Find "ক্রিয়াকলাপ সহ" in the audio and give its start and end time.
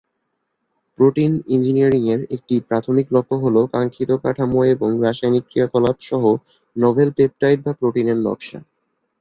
5.49-6.23